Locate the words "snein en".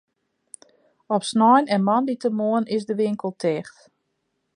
1.23-1.83